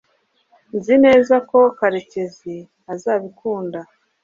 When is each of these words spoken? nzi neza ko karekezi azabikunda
nzi 0.77 0.95
neza 1.05 1.35
ko 1.49 1.59
karekezi 1.77 2.55
azabikunda 2.93 3.79